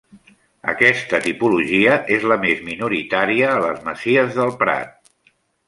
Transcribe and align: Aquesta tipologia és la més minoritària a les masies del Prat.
Aquesta 0.71 1.19
tipologia 1.25 1.99
és 2.17 2.25
la 2.33 2.39
més 2.47 2.65
minoritària 2.71 3.53
a 3.53 3.61
les 3.69 3.87
masies 3.91 4.37
del 4.43 4.53
Prat. 4.65 5.33